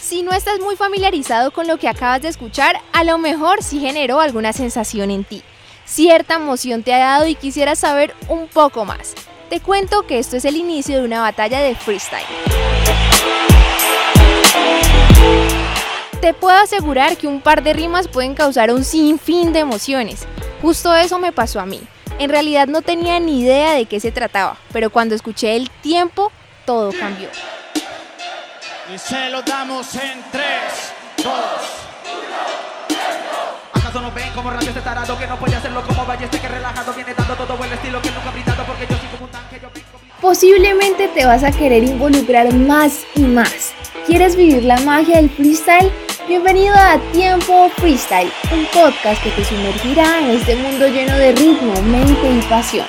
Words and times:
Si 0.00 0.22
no 0.22 0.32
estás 0.32 0.60
muy 0.60 0.76
familiarizado 0.76 1.50
con 1.50 1.66
lo 1.66 1.78
que 1.78 1.88
acabas 1.88 2.22
de 2.22 2.28
escuchar, 2.28 2.80
a 2.92 3.04
lo 3.04 3.18
mejor 3.18 3.62
sí 3.62 3.80
generó 3.80 4.20
alguna 4.20 4.52
sensación 4.52 5.10
en 5.10 5.24
ti. 5.24 5.42
Cierta 5.84 6.34
emoción 6.34 6.82
te 6.82 6.94
ha 6.94 6.98
dado 6.98 7.26
y 7.26 7.34
quisieras 7.34 7.78
saber 7.78 8.14
un 8.28 8.46
poco 8.48 8.84
más. 8.84 9.14
Te 9.48 9.60
cuento 9.60 10.06
que 10.06 10.18
esto 10.18 10.36
es 10.36 10.44
el 10.44 10.56
inicio 10.56 10.98
de 10.98 11.04
una 11.04 11.20
batalla 11.20 11.60
de 11.60 11.74
freestyle. 11.74 12.26
Te 16.20 16.34
puedo 16.34 16.56
asegurar 16.58 17.16
que 17.16 17.28
un 17.28 17.40
par 17.40 17.62
de 17.62 17.72
rimas 17.72 18.08
pueden 18.08 18.34
causar 18.34 18.72
un 18.72 18.84
sinfín 18.84 19.52
de 19.52 19.60
emociones. 19.60 20.26
Justo 20.60 20.94
eso 20.96 21.20
me 21.20 21.30
pasó 21.30 21.60
a 21.60 21.66
mí. 21.66 21.80
En 22.18 22.28
realidad 22.28 22.66
no 22.66 22.82
tenía 22.82 23.20
ni 23.20 23.42
idea 23.42 23.74
de 23.74 23.86
qué 23.86 24.00
se 24.00 24.10
trataba, 24.10 24.56
pero 24.72 24.90
cuando 24.90 25.14
escuché 25.14 25.54
el 25.54 25.70
tiempo, 25.70 26.32
todo 26.66 26.90
cambió. 26.92 27.28
Y 28.92 28.98
se 28.98 29.30
lo 29.30 29.42
damos 29.42 29.94
en 29.94 30.24
3, 30.32 30.44
2, 31.22 31.34
¿Acaso 33.74 34.00
no 34.00 34.10
ven 34.10 34.32
como 34.34 34.50
radio 34.50 34.68
este 34.70 34.80
tarado 34.80 35.16
que 35.16 35.26
no 35.26 35.38
puede 35.38 35.54
hacerlo 35.54 35.84
como 35.86 36.04
Balleste 36.04 36.40
que 36.40 36.48
relajado 36.48 36.92
viene 36.94 37.14
dando 37.14 37.36
todo 37.36 37.64
el 37.64 37.72
estilo 37.72 38.02
que 38.02 38.10
nunca 38.10 38.28
ha 38.28 38.32
brindado 38.32 38.64
porque 38.66 38.86
yo 38.90 38.96
soy 38.98 39.08
como 39.08 39.26
un 39.26 39.30
tanque, 39.30 39.60
yo 39.62 39.70
vengo 39.72 39.98
Posiblemente 40.20 41.06
te 41.08 41.26
vas 41.26 41.44
a 41.44 41.52
querer 41.52 41.84
involucrar 41.84 42.52
más 42.52 43.04
y 43.14 43.20
más. 43.20 43.72
¿Quieres 44.04 44.34
vivir 44.34 44.64
la 44.64 44.78
magia 44.80 45.16
del 45.16 45.30
freestyle? 45.30 45.92
Bienvenido 46.28 46.74
a 46.76 47.00
Tiempo 47.12 47.70
Freestyle, 47.78 48.30
un 48.52 48.66
podcast 48.66 49.22
que 49.22 49.30
te 49.30 49.42
sumergirá 49.46 50.18
en 50.18 50.32
este 50.32 50.56
mundo 50.56 50.86
lleno 50.86 51.16
de 51.16 51.32
ritmo, 51.32 51.72
mente 51.80 52.30
y 52.30 52.42
pasión. 52.50 52.86